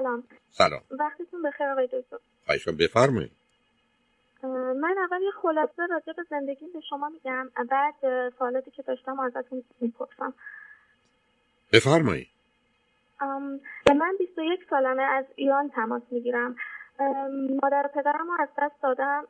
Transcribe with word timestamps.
سلام. 0.00 0.24
سلام. 0.50 0.80
وقتتون 0.90 1.42
بخیر 1.42 1.66
آقای 1.66 1.86
دکتر. 1.86 2.16
خواهش 2.46 2.68
بفرمایید. 2.68 3.32
من 4.82 4.96
اول 4.98 5.22
یه 5.22 5.30
خلاصه 5.42 5.86
راجع 5.90 6.12
به 6.12 6.22
زندگی 6.30 6.66
به 6.74 6.80
شما 6.90 7.08
میگم. 7.08 7.50
بعد 7.70 7.94
سوالاتی 8.38 8.70
که 8.70 8.82
داشتم 8.82 9.20
ازتون 9.20 9.64
می‌پرسم. 9.80 10.34
بفرمایید. 11.72 12.28
من 13.98 14.16
21 14.18 14.60
سالمه 14.70 15.02
از 15.02 15.24
ایران 15.36 15.70
تماس 15.70 16.02
می‌گیرم. 16.10 16.56
مادر 17.62 17.86
و 17.86 17.88
پدرم 17.88 18.26
رو 18.30 18.42
از 18.42 18.48
دست 18.58 18.82
دادم. 18.82 19.24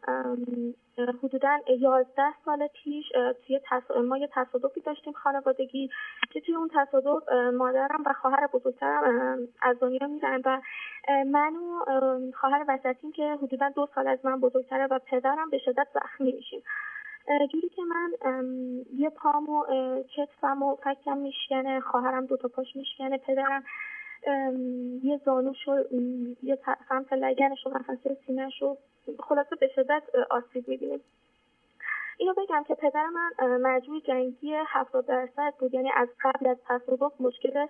حدودا 1.22 1.58
یازده 1.78 2.32
سال 2.44 2.66
پیش 2.66 3.12
توی 3.46 3.60
ما 4.08 4.18
یه 4.18 4.28
تصادفی 4.32 4.80
داشتیم 4.80 5.12
خانوادگی 5.12 5.90
که 6.30 6.40
توی 6.40 6.54
اون 6.54 6.70
تصادف 6.74 7.32
مادرم 7.54 8.02
و 8.06 8.12
خواهر 8.12 8.46
بزرگترم 8.46 9.38
از 9.62 9.76
دنیا 9.80 10.06
میرن 10.06 10.42
و 10.44 10.60
من 11.26 11.56
و 11.56 11.84
خواهر 12.40 12.64
وسطیم 12.68 13.12
که 13.12 13.38
حدودا 13.42 13.68
دو 13.68 13.88
سال 13.94 14.08
از 14.08 14.18
من 14.24 14.40
بزرگتره 14.40 14.86
و 14.86 14.98
پدرم 14.98 15.50
به 15.50 15.58
شدت 15.58 15.86
زخمی 15.94 16.32
میشیم. 16.32 16.62
جوری 17.52 17.68
که 17.68 17.82
من 17.82 18.12
یه 18.96 19.10
پام 19.10 19.48
و 19.48 19.64
کتفم 20.16 20.62
و 20.62 20.76
فکم 20.76 21.16
میشکنه 21.16 21.80
خواهرم 21.80 22.26
دوتا 22.26 22.48
پاش 22.48 22.76
میشکنه 22.76 23.18
پدرم 23.18 23.64
یه 25.02 25.20
زانوش 25.24 25.68
و 25.68 25.84
یه 26.42 26.58
سمت 26.88 27.12
لگنش 27.12 27.66
و 27.66 27.70
مفصل 27.70 28.14
سینهش 28.26 28.62
رو 28.62 28.78
خلاصه 29.18 29.56
به 29.56 29.70
شدت 29.76 30.02
آسیب 30.30 30.68
می‌بینیم. 30.68 31.00
اینو 32.18 32.34
بگم 32.34 32.64
که 32.68 32.74
پدر 32.74 33.06
من 33.06 33.56
مجموع 33.56 34.00
جنگی 34.00 34.54
هفتاد 34.66 35.06
درصد 35.06 35.54
بود. 35.60 35.74
یعنی 35.74 35.90
از 35.96 36.08
قبل 36.24 36.46
از 36.48 36.56
تصادف 36.68 37.12
مشکل 37.20 37.66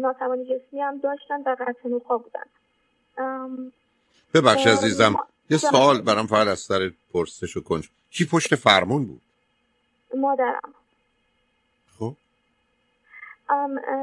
ناتوانی 0.00 0.44
جسمی 0.44 0.80
هم 0.80 0.98
داشتن 0.98 1.42
و 1.46 1.56
قطع 1.60 1.88
نخواه 1.88 2.22
بودن. 2.22 2.46
ببخش 4.34 4.66
عزیزم. 4.66 5.16
یه 5.50 5.56
سوال 5.56 6.02
برام 6.02 6.26
فقط 6.26 6.46
از 6.46 6.58
سر 6.58 6.90
پرسش 7.12 7.56
و 7.56 7.62
کنج. 7.62 7.88
کی 8.10 8.26
پشت 8.32 8.54
فرمون 8.54 9.06
بود؟ 9.06 9.20
مادرم. 10.14 10.74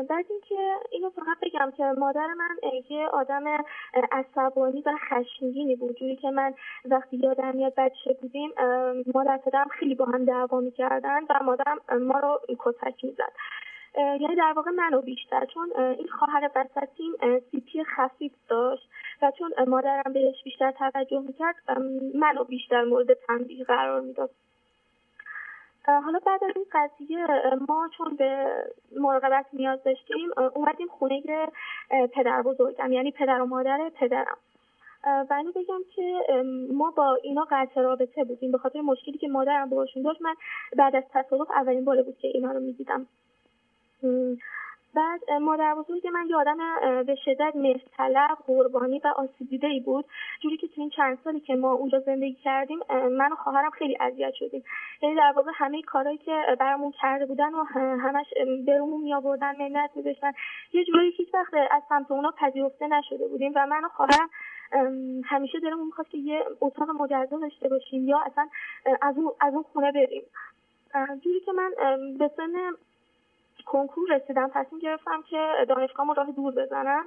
بعد 0.10 0.26
اینکه 0.30 0.76
اینو 0.92 1.10
فقط 1.10 1.38
بگم 1.42 1.72
که 1.78 1.84
مادر 1.84 2.28
من 2.28 2.58
یه 2.90 3.08
آدم 3.08 3.44
عصبانی 4.12 4.84
و 4.86 4.94
خشمگینی 5.10 5.76
بود. 5.76 5.96
جوری 5.96 6.16
که 6.16 6.30
من 6.30 6.54
وقتی 6.86 7.18
یادم 7.18 7.56
میاد 7.56 7.74
بچه 7.78 8.14
بودیم 8.22 8.52
مادر 9.16 9.38
پدرم 9.38 9.68
خیلی 9.68 9.96
با 9.96 10.06
هم 10.06 10.26
دعوا 10.26 10.60
می‌کردن 10.60 11.20
و 11.30 11.44
مادرم 11.44 11.80
ما 12.02 12.20
رو 12.20 12.40
کتک 12.60 13.06
می‌زد. 13.06 13.34
یعنی 13.98 14.36
در 14.36 14.54
واقع 14.56 14.72
منو 14.72 15.02
بیشتر 15.02 15.46
چون 15.46 15.74
این 15.78 16.08
خواهر 16.08 16.50
وسطیم 16.56 17.40
سیپی 17.52 17.84
خفیف 17.84 18.34
داشت 18.50 18.90
و 19.22 19.32
چون 19.40 19.52
مادرم 19.68 20.14
بهش 20.14 20.44
بیشتر 20.44 20.72
توجه 20.72 21.20
می‌کرد 21.20 21.56
منو 22.16 22.44
بیشتر 22.44 22.84
مورد 22.84 23.14
تنبیه 23.14 23.64
قرار 23.64 24.02
می‌داد. 24.02 24.30
حالا 25.88 26.20
بعد 26.26 26.44
از 26.44 26.52
این 26.56 26.66
قضیه 26.72 27.28
ما 27.68 27.90
چون 27.98 28.16
به 28.16 28.46
مراقبت 29.00 29.46
نیاز 29.54 29.84
داشتیم 29.84 30.30
اومدیم 30.56 30.88
خونه 30.88 31.22
پدر 32.14 32.42
بزرگم 32.42 32.92
یعنی 32.92 33.12
پدر 33.12 33.42
و 33.42 33.46
مادر 33.46 33.92
پدرم. 33.96 34.38
و 35.30 35.34
اینو 35.38 35.52
بگم 35.52 35.80
که 35.96 36.20
ما 36.74 36.94
با 36.98 37.18
اینا 37.24 37.48
قطع 37.52 37.82
رابطه 37.82 38.24
بودیم. 38.24 38.52
به 38.52 38.58
خاطر 38.58 38.82
مشکلی 38.82 39.18
که 39.18 39.28
مادرم 39.28 39.70
باشون 39.70 40.04
داشت 40.04 40.22
من 40.22 40.36
بعد 40.78 40.96
از 40.96 41.04
تصادف 41.14 41.52
اولین 41.52 41.86
بار 41.86 42.02
بود 42.02 42.18
که 42.18 42.28
اینا 42.28 42.52
رو 42.52 42.60
می‌دیدم. 42.60 43.08
بعد 44.98 45.32
مادر 45.32 45.76
بزرگ 45.76 46.08
من 46.08 46.28
یادم 46.30 46.58
به 47.04 47.16
شدت 47.16 47.56
مهرطلب 47.56 48.38
قربانی 48.48 49.02
و 49.04 49.08
آسیب 49.08 49.50
دیده 49.50 49.68
ای 49.68 49.80
بود. 49.80 50.06
جوری 50.44 50.58
که 50.58 50.68
تو 50.68 50.74
این 50.82 50.90
چند 50.90 51.18
سالی 51.24 51.40
که 51.40 51.56
ما 51.56 51.72
اونجا 51.74 52.00
زندگی 52.00 52.34
کردیم 52.34 52.80
من 52.92 53.32
و 53.32 53.36
خواهرم 53.36 53.70
خیلی 53.70 53.98
اذیت 54.00 54.34
شدیم. 54.34 54.64
یعنی 55.02 55.16
در 55.16 55.34
واقع 55.36 55.52
همه 55.56 55.82
کارهایی 55.82 56.18
که 56.18 56.44
برامون 56.60 56.92
کرده 56.92 57.26
بودن 57.26 57.54
و 57.54 57.64
همش 57.76 58.26
برامون 58.68 59.02
می 59.02 59.14
آوردن 59.14 59.56
منت 59.62 59.90
میذاشتن 59.96 60.32
یه 60.74 60.86
جوری 60.86 61.12
هیچ 61.18 61.34
وقت 61.34 61.54
از 61.72 61.84
سمت 61.90 62.12
اونا 62.12 62.32
پذیرفته 62.32 62.88
نشده 62.88 63.28
بودیم 63.28 63.52
و 63.56 63.66
من 63.66 63.86
و 63.86 63.88
خواهرم 63.90 64.30
همیشه 65.26 65.60
دلمون 65.60 65.86
می‌خواست 65.86 66.10
که 66.10 66.18
یه 66.18 66.46
اتاق 66.62 66.90
مجزا 66.90 67.38
داشته 67.38 67.70
باشیم 67.70 68.08
یا 68.08 68.20
اصلا 68.26 68.48
از 69.02 69.18
اون 69.18 69.32
از 69.40 69.54
اون 69.54 69.64
خونه 69.64 69.92
بریم. 69.92 70.24
جوری 71.24 71.40
که 71.40 71.52
من 71.52 71.72
به 72.18 72.32
سن 72.38 72.54
کنکور 73.68 74.16
رسیدم 74.16 74.52
تصمیم 74.54 74.82
گرفتم 74.82 75.22
که 75.30 75.66
دانشگاه 75.70 76.16
راه 76.16 76.32
دور 76.32 76.54
بزنم 76.54 77.06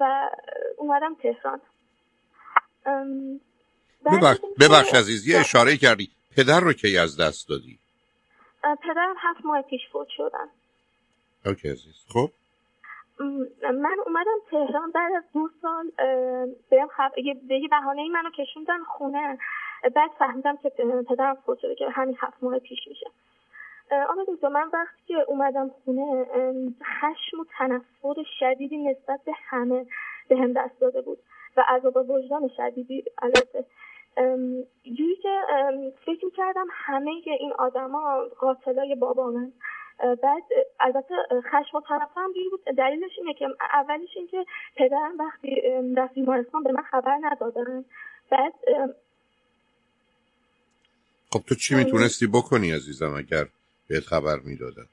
و 0.00 0.30
اومدم 0.76 1.14
تهران. 1.14 1.60
ببخش, 4.06 4.38
ببخش 4.60 4.94
عزیز 4.94 5.28
یه 5.28 5.38
اشاره 5.38 5.76
کردی. 5.76 6.10
پدر 6.36 6.60
رو 6.60 6.72
که 6.72 7.00
از 7.00 7.20
دست 7.20 7.48
دادی؟ 7.48 7.78
پدرم 8.82 9.14
هفت 9.18 9.44
ماه 9.44 9.62
پیش 9.62 9.80
فوت 9.92 10.08
شدن. 10.16 10.48
اوکی 11.46 11.68
عزیز. 11.68 12.06
خب؟ 12.12 12.30
من 13.60 13.96
اومدم 14.06 14.38
تهران 14.50 14.90
بعد 14.90 15.12
از 15.16 15.24
دو 15.34 15.48
سال 15.62 15.90
به 16.70 16.86
خب... 16.96 17.18
یه 17.18 17.34
بهانه 17.70 18.02
ای 18.02 18.08
منو 18.08 18.30
کشوندن 18.30 18.84
خونه. 18.84 19.38
بعد 19.94 20.10
فهمیدم 20.18 20.56
که 20.56 20.72
پدرم 21.08 21.34
فوت 21.34 21.58
شده 21.58 21.74
که 21.74 21.90
همین 21.90 22.16
هفت 22.20 22.42
ماه 22.42 22.58
پیش 22.58 22.78
میشه. 22.88 23.06
آقا 23.90 24.24
دکتر 24.28 24.48
من 24.48 24.70
وقتی 24.72 25.02
که 25.06 25.14
اومدم 25.28 25.68
خونه 25.68 26.26
خشم 26.82 27.40
و 27.40 27.44
تنفر 27.58 28.22
شدیدی 28.38 28.76
نسبت 28.76 29.20
به 29.24 29.32
همه 29.48 29.86
به 30.28 30.36
هم 30.36 30.52
دست 30.52 30.80
داده 30.80 31.02
بود 31.02 31.18
و 31.56 31.64
عذاب 31.68 31.96
وجدان 31.96 32.50
شدیدی 32.56 33.04
البته 33.22 33.64
جوری 34.84 35.16
که 35.22 35.40
فکر 36.06 36.30
کردم 36.36 36.66
همه 36.70 37.10
این 37.26 37.52
آدما 37.58 38.24
قاتلای 38.38 38.94
بابا 38.94 39.30
من. 39.30 39.52
بعد 39.98 40.42
البته 40.80 41.14
خشم 41.50 41.76
و 41.76 41.80
تنفرم 41.80 42.32
جوری 42.34 42.48
بود. 42.50 42.64
دلیلش 42.64 43.10
اینه 43.18 43.34
که 43.34 43.48
اولش 43.74 44.16
این 44.16 44.26
که 44.26 44.46
پدرم 44.76 45.18
وقتی 45.18 45.62
رفت 45.96 46.14
بیمارستان 46.14 46.62
به 46.62 46.72
من 46.72 46.82
خبر 46.82 47.18
ندادن. 47.22 47.84
بعد 48.30 48.52
خب 51.32 51.40
تو 51.48 51.54
چی 51.54 51.74
می‌تونستی 51.74 52.26
بکنی 52.26 52.72
عزیزم 52.72 53.14
اگر 53.14 53.46
بهت 53.88 54.02
خبر 54.04 54.36
می‌دادن 54.44 54.86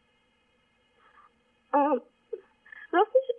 راستش 2.91 3.31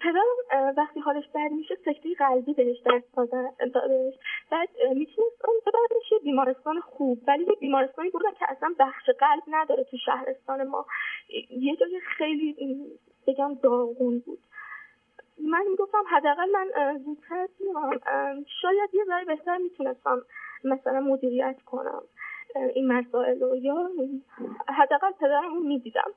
پدرم 0.00 0.74
وقتی 0.76 1.00
حالش 1.00 1.24
بد 1.34 1.50
میشه 1.52 1.74
سکته 1.74 2.14
قلبی 2.18 2.54
بهش 2.54 2.76
دست 2.86 3.16
دادش 3.74 4.14
بعد 4.50 4.68
می‌تونست 4.94 5.44
اون 5.44 5.60
ببرنش 5.66 6.12
یه 6.12 6.18
بیمارستان 6.18 6.80
خوب. 6.80 7.22
ولی 7.28 7.44
یه 7.44 7.56
بیمارستانی 7.60 8.10
بودن 8.10 8.32
که 8.38 8.46
اصلا 8.48 8.74
بخش 8.78 9.10
قلب 9.18 9.42
نداره 9.48 9.84
تو 9.84 9.96
شهرستان 9.96 10.62
ما. 10.68 10.86
یه 11.50 11.76
جای 11.76 12.00
خیلی 12.18 12.56
بگم 13.26 13.54
داغون 13.54 14.18
بود. 14.18 14.38
من 15.38 15.66
می‌گفتم 15.70 16.04
حداقل 16.10 16.50
من 16.50 16.98
زودتر 17.04 17.48
شاید 18.62 18.90
یه 18.94 19.04
ذره 19.04 19.24
بهتر 19.24 19.56
می‌تونستم 19.56 20.22
مثلا 20.64 21.00
مدیریت 21.00 21.62
کنم. 21.66 22.02
این 22.74 22.92
مسائل 22.92 23.40
رو 23.40 23.56
یا 23.56 23.74
حداقل 24.68 25.10
پدرم 25.20 25.54
رو 25.54 25.60
می‌دیدم. 25.60 26.10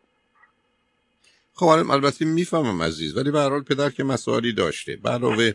خب 1.53 1.65
البته 1.65 2.25
می‌فهمم 2.25 2.81
عزیز 2.81 3.17
ولی 3.17 3.31
به 3.31 3.39
حال 3.39 3.63
پدر 3.63 3.89
که 3.89 4.03
مسائلی 4.03 4.53
داشته. 4.53 4.99
علاوه 5.05 5.51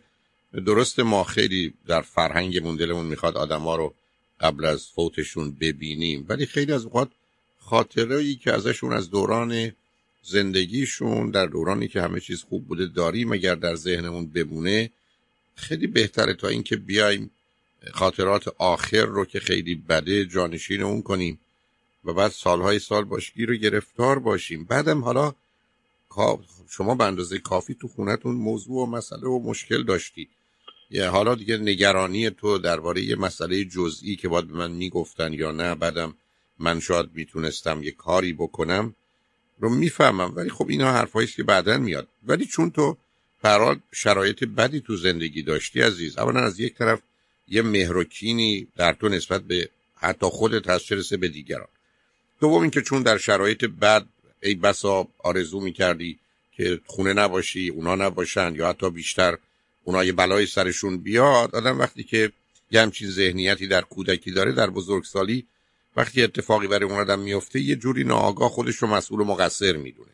درست 0.66 1.00
ما 1.00 1.24
خیلی 1.24 1.74
در 1.86 2.00
فرهنگمون 2.00 2.76
دلمون 2.76 3.06
می‌خواد 3.06 3.36
آدما 3.36 3.76
رو 3.76 3.94
قبل 4.40 4.64
از 4.64 4.88
فوتشون 4.90 5.56
ببینیم 5.60 6.26
ولی 6.28 6.46
خیلی 6.46 6.72
از 6.72 6.84
اوقات 6.84 7.08
خاطرهایی 7.58 8.36
که 8.36 8.52
ازشون 8.52 8.92
از 8.92 9.10
دوران 9.10 9.72
زندگیشون 10.22 11.30
در 11.30 11.46
دورانی 11.46 11.88
که 11.88 12.02
همه 12.02 12.20
چیز 12.20 12.42
خوب 12.42 12.66
بوده 12.66 12.86
داریم 12.86 13.32
اگر 13.32 13.54
در 13.54 13.74
ذهنمون 13.74 14.26
بمونه 14.26 14.90
خیلی 15.54 15.86
بهتره 15.86 16.34
تا 16.34 16.48
اینکه 16.48 16.76
بیایم 16.76 17.30
خاطرات 17.92 18.48
آخر 18.58 19.04
رو 19.04 19.24
که 19.24 19.40
خیلی 19.40 19.74
بده 19.74 20.24
جانشین 20.24 20.82
اون 20.82 21.02
کنیم 21.02 21.38
و 22.04 22.12
بعد 22.12 22.32
سالهای 22.32 22.78
سال 22.78 23.04
باشگی 23.04 23.46
رو 23.46 23.54
گرفتار 23.54 24.18
باشیم. 24.18 24.64
بعدم 24.64 25.04
حالا 25.04 25.34
شما 26.70 26.94
به 26.94 27.04
اندازه 27.04 27.38
کافی 27.38 27.74
تو 27.74 27.88
خونتون 27.88 28.34
موضوع 28.34 28.82
و 28.82 28.86
مسئله 28.86 29.28
و 29.28 29.38
مشکل 29.38 29.82
داشتی. 29.82 30.28
حالا 31.10 31.34
دیگه 31.34 31.56
نگرانی 31.56 32.30
تو 32.30 32.58
درباره 32.58 33.02
یه 33.02 33.16
مسئله 33.16 33.64
جزئی 33.64 34.16
که 34.16 34.28
باید 34.28 34.46
به 34.46 34.54
من 34.54 34.70
می‌گفتن 34.70 35.32
یا 35.32 35.52
نه 35.52 35.74
بعدم 35.74 36.14
من 36.58 36.80
شاید 36.80 37.10
می‌تونستم 37.14 37.82
یه 37.82 37.90
کاری 37.90 38.32
بکنم 38.32 38.94
رو 39.58 39.70
می‌فهمم. 39.70 40.36
ولی 40.36 40.50
خب 40.50 40.68
اینا 40.68 40.92
حرفاییست 40.92 41.36
که 41.36 41.42
بعدا 41.42 41.78
میاد. 41.78 42.08
ولی 42.26 42.46
چون 42.46 42.70
تو 42.70 42.96
برحال 43.42 43.80
شرایط 43.92 44.44
بدی 44.44 44.80
تو 44.80 44.96
زندگی 44.96 45.42
داشتی 45.42 45.80
عزیز 45.80 46.18
اولا 46.18 46.40
از 46.40 46.60
یک 46.60 46.74
طرف 46.74 47.02
یه 47.50 47.62
مهرکینی 47.62 48.68
در 48.76 48.92
تو 48.92 49.08
نسبت 49.08 49.42
به 49.42 49.68
حتی 49.96 50.26
خودت 50.26 50.68
هست 50.68 50.84
چه 50.84 51.16
به 51.16 51.28
دیگران. 51.28 51.68
دوم 52.40 52.62
اینکه 52.62 52.82
چون 52.82 53.02
در 53.02 53.18
شرایط 53.18 53.64
بد 53.64 54.06
ای 54.42 54.54
بسا 54.54 55.08
آرزو 55.18 55.60
می‌کردی 55.60 56.18
که 56.56 56.80
خونه 56.86 57.12
نباشی 57.12 57.68
اونا 57.68 57.94
نباشن 57.94 58.54
یا 58.54 58.68
حتی 58.68 58.90
بیشتر 58.90 59.38
اونا 59.84 60.04
یه 60.04 60.12
بلای 60.12 60.46
سرشون 60.46 60.98
بیاد 60.98 61.54
آدم 61.54 61.78
وقتی 61.78 62.02
که 62.02 62.32
یه 62.70 62.80
همچین 62.80 63.10
ذهنیتی 63.10 63.66
در 63.66 63.80
کودکی 63.80 64.30
داره 64.30 64.52
در 64.52 64.70
بزرگسالی 64.70 65.46
وقتی 65.96 66.22
اتفاقی 66.22 66.66
برای 66.66 66.90
اون 66.90 67.00
آدم 67.00 67.18
میفته 67.18 67.60
یه 67.60 67.76
جوری 67.76 68.04
ناآگاه 68.04 68.50
خودش 68.50 68.76
رو 68.76 68.88
مسئول 68.88 69.20
و 69.20 69.24
مقصر 69.24 69.76
می‌دونه. 69.76 70.10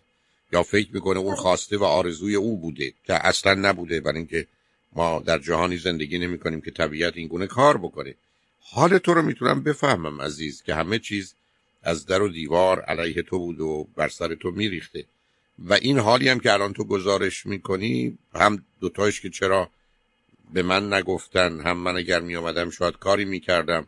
یا 0.53 0.63
فکر 0.63 0.89
می‌کنه 0.93 1.19
اون 1.19 1.35
خواسته 1.35 1.77
و 1.77 1.85
آرزوی 1.85 2.35
او 2.35 2.57
بوده 2.57 2.93
که 3.07 3.27
اصلا 3.27 3.55
نبوده 3.55 4.01
برای 4.01 4.19
اینکه 4.19 4.47
ما 4.95 5.23
در 5.27 5.39
جهانی 5.39 5.77
زندگی 5.77 6.19
نمی 6.19 6.39
کنیم 6.39 6.61
که 6.61 6.71
طبیعت 6.71 7.17
این 7.17 7.29
گونه 7.29 7.47
کار 7.47 7.79
بکنه. 7.79 8.15
حال 8.61 8.99
تو 8.99 9.15
رو 9.15 9.23
می‌تونم 9.23 9.63
بفهمم 9.63 10.23
عزیز 10.23 10.63
که 10.63 10.75
همه 10.75 10.99
چیز 10.99 11.35
از 11.83 12.07
در 12.07 12.23
و 12.23 12.29
دیوار 12.29 12.81
علیه 12.81 13.23
تو 13.23 13.39
بود 13.39 13.61
و 13.61 13.89
بر 13.97 14.09
سر 14.09 14.35
تو 14.35 14.51
میریخته. 14.51 15.05
و 15.59 15.75
این 15.75 15.99
حالی 15.99 16.29
هم 16.29 16.41
که 16.41 16.53
الان 16.53 16.73
تو 16.73 16.85
گزارش 16.85 17.47
می‌کنی 17.47 18.19
هم 18.35 18.65
دوتایش 18.81 19.21
که 19.21 19.31
چرا 19.31 19.71
به 20.53 20.63
من 20.63 20.93
نگفتن 20.93 21.61
هم 21.61 21.77
من 21.77 21.97
اگر 21.97 22.21
می 22.21 22.37
آمدم 22.37 22.71
شاید 22.71 22.97
کاری 22.97 23.25
می‌کردم 23.25 23.87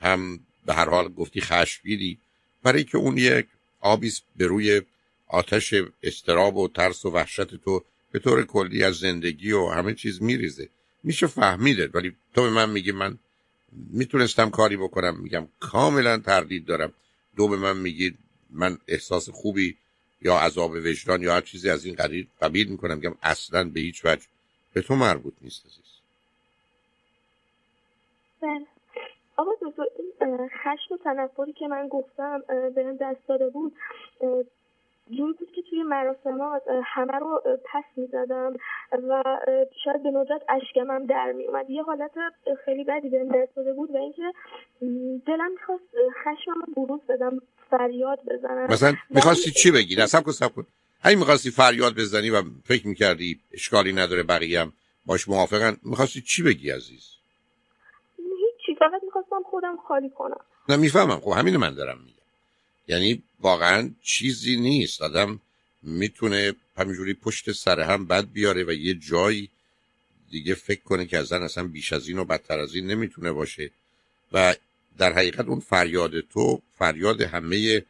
هم 0.00 0.40
به 0.66 0.74
هر 0.74 0.88
حال 0.88 1.08
گفتی 1.08 1.40
خشمگیری. 1.40 2.18
برای 2.62 2.84
که 2.84 2.98
اون 2.98 3.18
یک 3.18 3.46
آبیس 3.80 4.20
به 4.36 4.46
روی 4.46 4.82
آتش 5.28 5.74
استراب 6.02 6.56
و 6.56 6.68
ترس 6.68 7.04
و 7.04 7.10
وحشت 7.10 7.54
تو 7.56 7.84
به 8.12 8.18
طور 8.18 8.44
کلی 8.46 8.84
از 8.84 8.94
زندگی 8.94 9.52
و 9.52 9.66
همه 9.66 9.94
چیز 9.94 10.22
میریزه. 10.22 10.68
میشه 11.02 11.26
فهمیده 11.26 11.90
ولی 11.94 12.16
تو 12.34 12.42
به 12.42 12.50
من 12.50 12.70
میگی 12.70 12.92
من 12.92 13.18
می‌تونستم 13.72 14.50
کاری 14.50 14.76
بکنم. 14.76 15.20
میگم 15.20 15.48
کاملا 15.60 16.18
تردید 16.18 16.66
دارم. 16.66 16.92
دو 17.36 17.48
به 17.48 17.56
من 17.56 17.76
میگید 17.76 18.18
من 18.50 18.78
احساس 18.88 19.30
خوبی 19.30 19.76
یا 20.22 20.38
عذاب 20.38 20.70
وجدان 20.70 21.22
یا 21.22 21.34
هر 21.34 21.40
چیزی 21.40 21.70
از 21.70 21.84
این 21.84 21.94
قبیل 21.94 22.26
قبیل 22.42 22.68
می‌کنم. 22.68 22.94
میگم 22.94 23.14
اصلا 23.22 23.64
به 23.64 23.80
هیچ 23.80 24.04
وجه 24.04 24.26
به 24.72 24.82
تو 24.82 24.94
مربوط 24.94 25.34
نیست 25.42 25.66
عزیز. 25.66 25.84
بله. 28.42 28.66
آقا 29.36 29.50
دکتر 29.62 29.82
این 29.98 30.48
خشم 30.48 30.94
و 30.94 30.98
تنفری 31.04 31.52
که 31.52 31.68
من 31.68 31.88
گفتم 31.88 32.42
به 32.74 32.96
دست 33.00 33.28
داده 33.28 33.48
بود 33.48 33.72
جوری 35.16 35.32
بود 35.32 35.52
که 35.54 35.62
توی 35.70 35.82
مراسمات 35.82 36.62
همه 36.84 37.18
رو 37.18 37.42
پس 37.72 37.84
می‌زدم 37.96 38.56
و 39.08 39.22
شاید 39.84 40.02
به 40.02 40.10
ندرت 40.10 40.42
اشکمم 40.48 41.06
در 41.06 41.32
میومد 41.32 41.70
یه 41.70 41.82
حالت 41.82 42.10
خیلی 42.64 42.84
بدی 42.84 43.08
بهم 43.08 43.28
دست 43.28 43.54
بود 43.76 43.90
و 43.90 43.96
اینکه 43.96 44.32
دلم 45.26 45.50
می‌خواست 45.50 45.82
خشمم 46.24 46.60
رو 46.66 46.86
بروز 46.86 47.00
بدم 47.08 47.38
فریاد 47.70 48.18
بزنم. 48.30 48.66
مثلا 48.70 48.94
می‌خواستی 49.10 49.50
چی 49.50 49.70
بگی؟ 49.70 49.96
نه 49.96 50.06
سب 50.06 50.22
کن 50.22 50.32
سب 50.32 50.54
کن. 50.54 50.66
همین 51.04 51.18
می‌خواستی 51.18 51.50
فریاد 51.50 51.94
بزنی 51.94 52.30
و 52.30 52.42
فکر 52.64 52.86
می‌کردی 52.86 53.40
اشکالی 53.52 53.92
نداره 53.92 54.22
بقیه 54.22 54.60
هم 54.60 54.72
باش 55.06 55.28
موافقن 55.28 55.76
می‌خواستی 55.82 56.20
چی 56.20 56.42
بگی 56.42 56.70
عزیز؟ 56.70 57.14
هیچی 58.16 58.78
فقط 58.78 59.02
می‌خواستم 59.04 59.42
خودم 59.50 59.76
خالی 59.88 60.10
کنم. 60.10 60.40
نه 60.68 60.76
می‌فهمم. 60.76 61.20
خب 61.20 61.30
همین 61.30 61.56
من 61.56 61.74
دارم 61.74 61.98
میگم. 61.98 62.17
یعنی 62.88 63.22
واقعا 63.40 63.90
چیزی 64.02 64.56
نیست. 64.56 65.02
آدم 65.02 65.40
می‌تونه 65.82 66.54
همینجوری 66.76 67.14
پشت 67.14 67.52
سر 67.52 67.80
هم 67.80 68.06
بد 68.06 68.26
بیاره 68.32 68.64
و 68.64 68.72
یه 68.72 68.94
جایی 68.94 69.50
دیگه 70.30 70.54
فکر 70.54 70.80
کنه 70.80 71.06
که 71.06 71.18
ازن 71.18 71.42
اصلا 71.42 71.64
بیش 71.64 71.92
از 71.92 72.08
این 72.08 72.18
و 72.18 72.24
بدتر 72.24 72.58
از 72.58 72.74
این 72.74 72.86
نمی‌تونه 72.86 73.32
باشه. 73.32 73.70
و 74.32 74.54
در 74.98 75.12
حقیقت 75.12 75.48
اون 75.48 75.60
فریاد 75.60 76.20
تو 76.20 76.62
فریاد 76.78 77.20
همه 77.20 77.84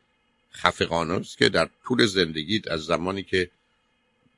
خفقان 0.53 1.11
است 1.11 1.39
که 1.39 1.49
در 1.49 1.69
طول 1.85 2.07
زندگیت 2.07 2.69
از 2.69 2.85
زمانی 2.85 3.23
که 3.23 3.51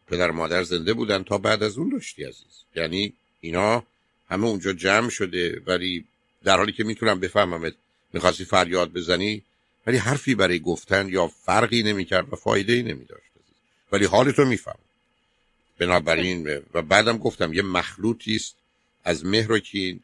پدر 0.07 0.31
مادر 0.31 0.63
زنده 0.63 0.93
بودن 0.95 1.23
تا 1.23 1.39
بعد 1.39 1.63
از 1.63 1.79
اون 1.79 1.89
داشتی 1.89 2.25
عزیز. 2.25 2.65
یعنی 2.77 3.13
اینا 3.41 3.87
همه 4.29 4.47
اونجا 4.47 4.73
جمع 4.73 5.11
شده 5.11 5.63
ولی 5.67 6.05
در 6.45 6.57
حالی 6.57 6.73
که 6.73 6.85
می‌تونم 6.85 7.21
بفهممت 7.21 7.75
می‌خواستی 8.13 8.45
فریاد 8.45 8.93
بزنی 8.93 9.43
ولی 9.87 9.97
حرفی 9.97 10.35
برای 10.35 10.61
گفتن 10.61 11.09
یا 11.09 11.27
فرقی 11.27 11.83
نمی‌کرد 11.83 12.33
و 12.33 12.37
فایده 12.37 12.73
ای 12.73 12.83
نمی 12.83 13.05
داشت 13.05 13.31
ولی 13.93 14.05
حالتو 14.05 14.45
میفهم 14.45 14.79
بنابراین 15.79 16.63
و 16.75 16.83
بعدم 16.83 17.19
گفتم 17.19 17.53
یه 17.53 17.63
مخلوطی 17.63 18.37
است 18.37 18.57
از 19.05 19.27
مهر 19.27 19.53
و 19.53 19.59
کین 19.59 20.01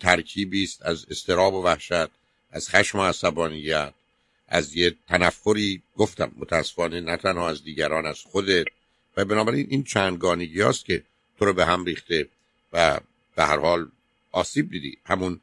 ترکیبی 0.00 0.64
است 0.64 0.82
از 0.82 1.06
استراب 1.10 1.54
و 1.54 1.62
وحشت 1.62 2.10
از 2.50 2.68
خشم 2.68 2.98
و 2.98 3.02
عصبانیت 3.02 3.94
از 4.48 4.76
یه 4.76 4.96
تنفری 5.08 5.82
گفتم 5.96 6.32
متاسفانه 6.36 7.00
نه 7.00 7.16
تنها 7.16 7.48
از 7.48 7.64
دیگران 7.64 8.06
از 8.06 8.20
خودت. 8.20 8.66
و 9.16 9.24
بنابراین 9.24 9.66
این 9.70 9.84
چندگانگی 9.84 10.60
هاست 10.60 10.84
که 10.84 11.02
تو 11.38 11.44
رو 11.44 11.52
به 11.52 11.66
هم 11.66 11.84
ریخته 11.84 12.28
و 12.72 13.00
به 13.36 13.44
هر 13.44 13.58
حال 13.58 13.88
آسیب 14.32 14.70
دیدی. 14.70 14.98
همون 15.06 15.40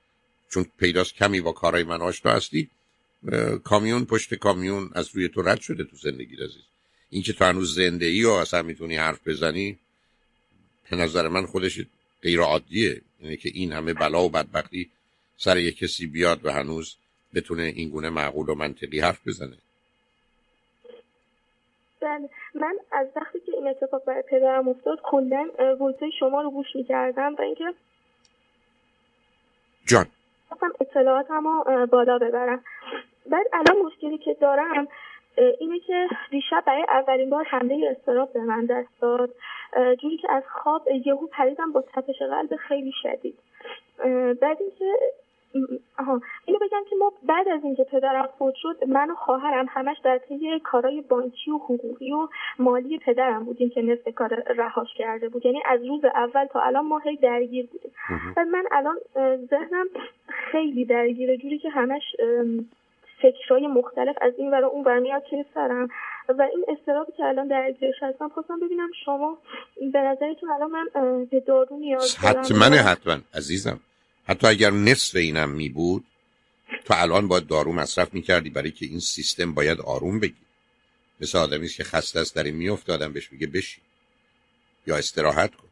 چون 0.49 0.65
پیداست 0.77 1.15
کمی 1.15 1.41
با 1.41 1.51
کارهای 1.51 1.83
من 1.83 2.01
آشنا 2.01 2.31
هستی 2.31 2.69
کامیون 3.63 4.05
پشت 4.05 4.33
کامیون 4.33 4.89
از 4.95 5.15
روی 5.15 5.29
تو 5.29 5.41
رد 5.41 5.61
شده 5.61 5.83
تو 5.83 5.95
زندگی 5.95 6.35
عزیز. 6.35 6.63
این 7.09 7.23
که 7.23 7.33
تو 7.33 7.45
هنوز 7.45 7.75
زنده 7.75 8.05
ای 8.05 8.23
و 8.23 8.29
اصلا 8.29 8.61
می‌تونی 8.61 8.95
حرف 8.95 9.27
بزنی 9.27 9.77
به 10.91 10.97
نظر 10.97 11.27
من 11.27 11.45
خودش 11.45 11.79
غیر 12.21 12.39
عادیه 12.39 13.01
یعنی 13.19 13.37
که 13.37 13.49
این 13.53 13.71
همه 13.71 13.93
بلا 13.93 14.23
و 14.23 14.29
بدبختی 14.29 14.89
سر 15.37 15.57
یک 15.57 15.77
کسی 15.77 16.07
بیاد 16.07 16.45
و 16.45 16.51
هنوز 16.51 16.95
بتونه 17.35 17.63
این 17.63 17.89
گونه 17.89 18.09
معقول 18.09 18.49
و 18.49 18.55
منطقی 18.55 18.99
حرف 18.99 19.27
بزنه. 19.27 19.57
بله. 22.01 22.29
من 22.55 22.77
از 22.91 23.07
وقتی 23.15 23.39
که 23.45 23.51
این 23.51 23.67
اتفاق 23.67 24.05
برای 24.05 24.23
پدرم 24.31 24.67
افتاد 24.67 24.99
کلا 25.03 25.49
ویسه 25.79 26.09
شما 26.19 26.41
رو 26.41 26.51
گوش 26.51 26.67
می‌کردم 26.75 27.35
و 27.39 27.41
اینکه 27.41 27.63
جان. 29.85 30.05
اطلاعاتم 30.81 31.47
رو 31.47 31.87
بالا 31.91 32.17
ببرم. 32.17 32.63
بعد 33.31 33.45
الان 33.53 33.85
مشکلی 33.85 34.17
که 34.17 34.33
دارم 34.33 34.87
اینه 35.59 35.79
که 35.79 36.07
دیشب 36.31 36.63
برای 36.65 36.85
اولین 36.89 37.29
بار 37.29 37.43
حمله 37.43 37.95
استراب 37.97 38.33
به 38.33 38.39
من 38.39 38.65
دست 38.65 39.01
داد 39.01 39.29
جوری 40.01 40.17
که 40.17 40.31
از 40.31 40.43
خواب 40.47 40.87
یهو 41.05 41.27
پریدم 41.27 41.71
با 41.71 41.81
تپش 41.81 42.19
قلب 42.19 42.55
خیلی 42.55 42.91
شدید. 43.01 43.39
بعد 44.41 44.57
اینکه 44.61 44.93
آها 45.99 46.21
اینو 46.45 46.59
بگم 46.59 46.83
که 46.89 46.95
ما 46.95 47.13
بعد 47.23 47.47
از 47.47 47.63
اینکه 47.63 47.83
پدرم 47.83 48.29
فوت 48.39 48.53
شد 48.55 48.83
من 48.87 49.11
و 49.11 49.15
خواهرم 49.15 49.65
همش 49.69 49.97
در 50.03 50.17
طی 50.17 50.59
کارهای 50.59 51.01
بانکی 51.01 51.51
و 51.51 51.57
حقوقی 51.57 52.11
و 52.11 52.27
مالی 52.59 52.97
پدرم 52.97 53.43
بودیم 53.43 53.69
که 53.69 53.81
نصف 53.81 54.15
کار 54.15 54.43
رهاش 54.57 54.93
کرده 54.93 55.29
بود. 55.29 55.45
یعنی 55.45 55.61
از 55.65 55.85
روز 55.85 56.05
اول 56.05 56.45
تا 56.45 56.61
الان 56.61 56.85
ما 56.85 56.97
هی 56.97 57.15
درگیر 57.15 57.67
بودیم. 57.71 57.91
و 58.37 58.45
من 58.45 58.63
الان 58.71 58.97
ذهنم 59.49 59.85
خیلی 60.27 60.85
درگیره 60.85 61.37
جوری 61.37 61.59
که 61.59 61.69
همش 61.69 62.15
فکرهای 63.21 63.67
مختلف 63.67 64.15
از 64.21 64.33
این 64.37 64.51
ور 64.51 64.65
اون 64.65 64.83
ور 64.83 64.99
میاد 64.99 65.23
توی 65.29 65.45
سرم. 65.53 65.87
و 66.29 66.41
این 66.41 66.65
استرابی 66.67 67.11
که 67.17 67.23
الان 67.23 67.47
درگیرش 67.47 67.95
هستم 68.01 68.29
خواستم 68.29 68.59
ببینم 68.59 68.89
شما 69.05 69.37
به 69.93 69.99
نظرتون 69.99 70.49
الان 70.49 70.71
من 70.71 71.25
به 71.25 71.39
دارو 71.39 71.77
نیاز 71.77 72.17
دارم. 72.23 72.39
حتما 72.39 72.65
حتما. 72.65 73.17
عزیزم. 73.33 73.79
حتی 74.27 74.47
اگر 74.47 74.71
نصف 74.71 75.15
اینم 75.15 75.49
می 75.49 75.69
بود 75.69 76.03
تو 76.85 76.93
الان 76.97 77.27
باید 77.27 77.47
دارو 77.47 77.73
مصرف 77.73 78.13
می 78.13 78.21
کردی 78.21 78.49
برای 78.49 78.71
که 78.71 78.85
این 78.85 78.99
سیستم 78.99 79.53
باید 79.53 79.81
آروم 79.81 80.19
بگی. 80.19 80.35
مثل 81.21 81.37
آدمی 81.37 81.67
که 81.67 81.83
خسته 81.83 82.19
است 82.19 82.35
در 82.35 82.43
این 82.43 82.55
میفته 82.55 82.93
آدم 82.93 83.13
بهش 83.13 83.31
میگه 83.31 83.47
بشی 83.47 83.81
یا 84.87 84.95
استراحت 84.97 85.55
کن. 85.55 85.67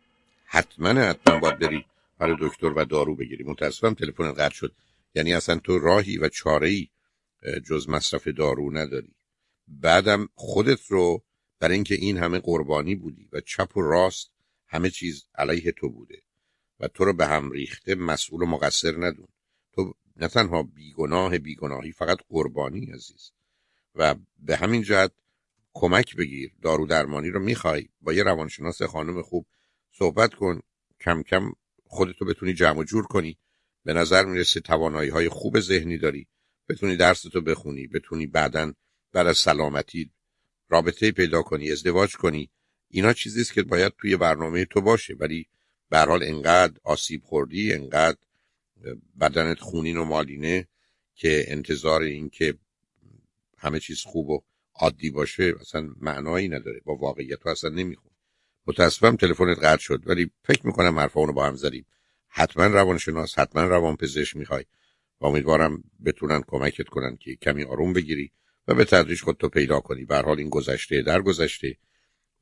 حتما 0.45 0.89
حتما 0.89 1.39
باید 1.39 1.59
بری 1.59 1.85
برای 2.19 2.35
دکتر 2.41 2.73
و 2.75 2.85
دارو 2.85 3.15
بگیری. 3.15 3.43
متاسفم 3.43 3.93
تلفن 3.93 4.31
قطع 4.31 4.55
شد. 4.55 4.71
یعنی 5.15 5.33
اصلا 5.33 5.55
تو 5.55 5.79
راهی 5.79 6.17
و 6.17 6.29
چاره 6.29 6.69
ای 6.69 6.87
جز 7.65 7.89
مصرف 7.89 8.27
دارو 8.27 8.77
نداری. 8.77 9.15
بعدم 9.67 10.29
خودت 10.35 10.85
رو 10.87 11.23
برای 11.59 11.75
اینکه 11.75 11.95
این 11.95 12.17
همه 12.17 12.39
قربانی 12.39 12.95
بودی 12.95 13.29
و 13.31 13.41
چپ 13.41 13.77
و 13.77 13.81
راست 13.81 14.31
همه 14.67 14.89
چیز 14.89 15.25
علیه 15.35 15.71
تو 15.71 15.89
بوده 15.89 16.21
و 16.79 16.87
تو 16.87 17.05
رو 17.05 17.13
به 17.13 17.27
هم 17.27 17.51
ریخته 17.51 17.95
مسئول 17.95 18.41
و 18.41 18.45
مقصر 18.45 19.05
ندون. 19.05 19.27
تو 19.73 19.93
نه 20.17 20.27
تنها 20.27 20.63
بیگناه 20.63 21.37
بیگناهی 21.37 21.91
فقط 21.91 22.17
قربانی 22.29 22.85
عزیز. 22.85 23.31
و 23.95 24.15
به 24.39 24.55
همین 24.55 24.81
جهت 24.81 25.11
کمک 25.73 26.15
بگیر 26.15 26.51
دارو 26.61 26.87
درمانی 26.87 27.29
رو 27.29 27.39
می‌خوای. 27.39 27.89
با 28.01 28.13
یه 28.13 28.23
روانشناس 28.23 28.81
خانم 28.81 29.21
خوب 29.21 29.45
صحبت 29.91 30.33
کن. 30.33 30.61
کم 30.99 31.23
کم 31.23 31.53
خودتو 31.85 32.25
بتونی 32.25 32.53
جمع 32.53 32.79
و 32.79 32.83
جور 32.83 33.07
کنی. 33.07 33.37
به 33.83 33.93
نظر 33.93 34.25
می‌رسه 34.25 34.59
توانایی 34.59 35.09
های 35.09 35.29
خوب 35.29 35.59
ذهنی 35.59 35.97
داری. 35.97 36.27
بتونی 36.69 36.95
درستو 36.95 37.41
بخونی 37.41 37.88
بتونی 37.88 38.27
بعدا 38.27 38.74
بعد 39.12 39.27
از 39.27 39.38
سلامتی 39.38 40.12
رابطه 40.69 41.12
پیدا 41.12 41.41
کنی 41.41 41.72
ازدواج 41.72 42.15
کنی. 42.15 42.50
اینا 42.89 43.13
چیزی 43.13 43.41
است 43.41 43.53
که 43.53 43.63
باید 43.63 43.93
توی 43.98 44.17
برنامه 44.17 44.65
تو 44.65 44.81
باشه 44.81 45.15
ولی 45.19 45.48
به 45.89 46.00
حال 46.00 46.24
انقدر 46.24 46.74
آسیب 46.84 47.24
خوردی 47.24 47.74
انقدر 47.74 48.17
بدنت 49.19 49.60
خونین 49.60 49.98
و 49.98 50.05
مالینه 50.05 50.67
که 51.15 51.45
انتظار 51.48 52.01
این 52.01 52.29
که 52.29 52.57
همه 53.57 53.79
چیز 53.79 54.01
خوب 54.01 54.29
و 54.29 54.43
عادی 54.75 55.10
باشه 55.10 55.53
اصلا 55.62 55.89
معنایی 55.98 56.48
نداره. 56.48 56.81
با 56.86 56.95
واقعیت 56.95 57.39
تو 57.39 57.50
اصلا 57.50 57.69
نمیخون. 57.69 58.12
متاسفم 58.67 59.15
تلفنت 59.15 59.60
قطع 59.60 59.81
شد 59.81 60.03
ولی 60.05 60.31
فکر 60.43 60.67
می‌کنم 60.67 61.00
حرفا 61.00 61.19
اونو 61.19 61.34
با 61.34 61.45
هم 61.48 61.55
زدیم. 61.55 61.86
حتما 62.27 62.65
روانشناس 62.65 63.39
حتما 63.39 63.63
روان 63.63 63.95
پزشک 63.95 64.36
می‌خوای. 64.38 64.65
و 65.22 65.25
امیدوارم 65.25 65.84
بتونن 66.05 66.41
کمکت 66.48 66.88
کنن 66.88 67.17
که 67.17 67.36
کمی 67.36 67.63
آروم 67.63 67.93
بگیری 67.93 68.31
و 68.67 68.75
به 68.75 68.86
تدریج 68.86 69.22
خودتو 69.22 69.50
پیدا 69.50 69.79
کنی. 69.79 70.05
به 70.05 70.17
حال 70.17 70.39
این 70.39 70.50
گذشته 70.50 71.01
در 71.01 71.22
گذشته 71.22 71.77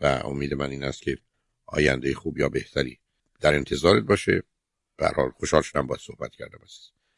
و 0.01 0.05
امید 0.05 0.53
من 0.53 0.69
این 0.69 0.83
است 0.83 1.01
که 1.01 1.17
آینده 1.65 2.13
خوب 2.13 2.37
یا 2.37 2.49
بهتری. 2.49 2.99
در 3.41 3.53
انتظارت 3.53 4.03
باشه. 4.03 4.43
به 4.97 5.07
حال 5.07 5.29
خوشحال 5.29 5.61
شدم 5.61 5.87
با 5.87 5.97
صحبت 5.97 6.31
کردم 6.35 6.59